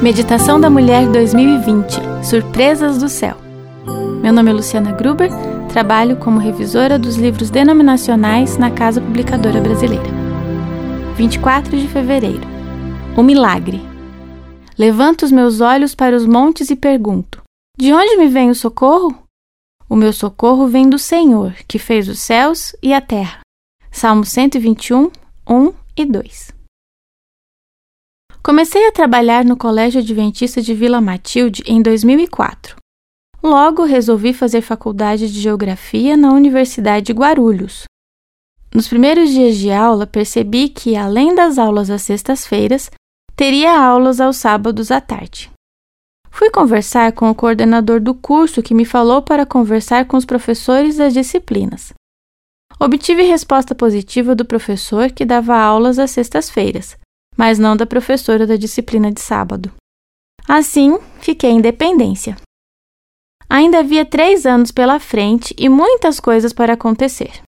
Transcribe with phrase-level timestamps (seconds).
[0.00, 3.36] Meditação da Mulher 2020 Surpresas do Céu.
[4.22, 5.28] Meu nome é Luciana Gruber,
[5.72, 10.06] trabalho como revisora dos livros denominacionais na Casa Publicadora Brasileira.
[11.16, 12.46] 24 de fevereiro
[13.16, 13.80] O Milagre.
[14.78, 17.42] Levanto os meus olhos para os montes e pergunto:
[17.76, 19.24] De onde me vem o socorro?
[19.90, 23.40] O meu socorro vem do Senhor, que fez os céus e a terra.
[23.90, 25.10] Salmo 121,
[25.48, 26.57] 1 e 2.
[28.48, 32.76] Comecei a trabalhar no Colégio Adventista de Vila Matilde em 2004.
[33.42, 37.84] Logo resolvi fazer faculdade de Geografia na Universidade de Guarulhos.
[38.74, 42.90] Nos primeiros dias de aula, percebi que, além das aulas às sextas-feiras,
[43.36, 45.50] teria aulas aos sábados à tarde.
[46.30, 50.96] Fui conversar com o coordenador do curso que me falou para conversar com os professores
[50.96, 51.92] das disciplinas.
[52.80, 56.96] Obtive resposta positiva do professor que dava aulas às sextas-feiras,
[57.38, 59.70] mas não da professora da disciplina de sábado.
[60.48, 62.36] Assim, fiquei em dependência.
[63.48, 67.40] Ainda havia três anos pela frente e muitas coisas para acontecer.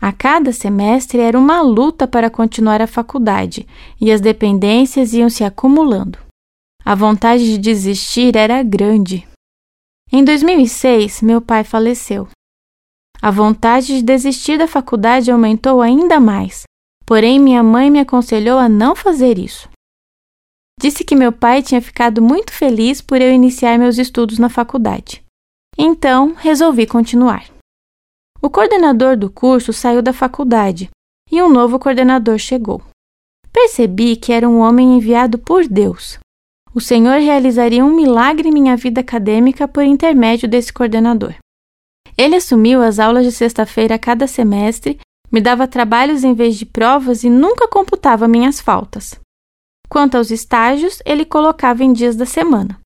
[0.00, 3.66] A cada semestre era uma luta para continuar a faculdade
[3.98, 6.18] e as dependências iam se acumulando.
[6.84, 9.26] A vontade de desistir era grande.
[10.12, 12.28] Em 2006, meu pai faleceu.
[13.22, 16.64] A vontade de desistir da faculdade aumentou ainda mais,
[17.06, 19.68] Porém, minha mãe me aconselhou a não fazer isso.
[20.80, 25.22] Disse que meu pai tinha ficado muito feliz por eu iniciar meus estudos na faculdade.
[25.78, 27.46] Então, resolvi continuar.
[28.40, 30.90] O coordenador do curso saiu da faculdade
[31.30, 32.82] e um novo coordenador chegou.
[33.52, 36.18] Percebi que era um homem enviado por Deus.
[36.74, 41.34] O Senhor realizaria um milagre em minha vida acadêmica por intermédio desse coordenador.
[42.18, 44.98] Ele assumiu as aulas de sexta-feira a cada semestre
[45.34, 49.18] me dava trabalhos em vez de provas e nunca computava minhas faltas.
[49.88, 52.78] Quanto aos estágios, ele colocava em dias da semana.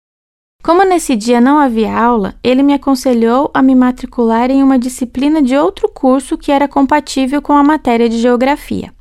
[0.63, 5.41] Como nesse dia não havia aula, ele me aconselhou a me matricular em uma disciplina
[5.41, 8.93] de outro curso que era compatível com a matéria de geografia.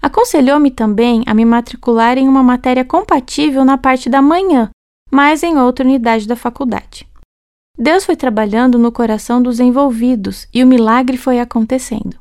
[0.00, 4.70] Aconselhou-me também a me matricular em uma matéria compatível na parte da manhã,
[5.10, 7.06] mas em outra unidade da faculdade.
[7.76, 12.16] Deus foi trabalhando no coração dos envolvidos e o milagre foi acontecendo.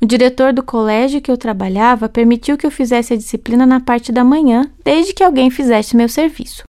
[0.00, 4.12] O diretor do colégio que eu trabalhava permitiu que eu fizesse a disciplina na parte
[4.12, 6.64] da manhã, desde que alguém fizesse meu serviço.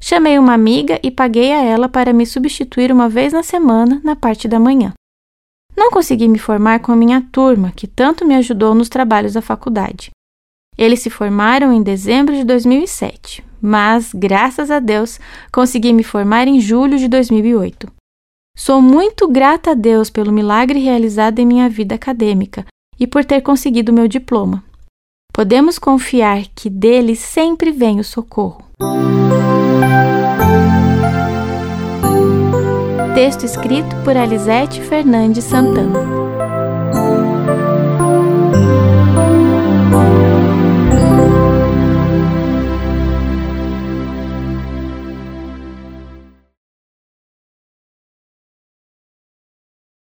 [0.00, 4.16] Chamei uma amiga e paguei a ela para me substituir uma vez na semana na
[4.16, 4.92] parte da manhã.
[5.76, 9.42] Não consegui me formar com a minha turma, que tanto me ajudou nos trabalhos da
[9.42, 10.10] faculdade.
[10.76, 15.20] Eles se formaram em dezembro de 2007, mas, graças a Deus,
[15.52, 17.93] consegui me formar em julho de 2008.
[18.56, 22.64] Sou muito grata a Deus pelo milagre realizado em minha vida acadêmica
[22.98, 24.62] e por ter conseguido meu diploma.
[25.32, 28.64] Podemos confiar que dele sempre vem o socorro.
[33.14, 36.23] Texto escrito por Alisete Fernandes Santana.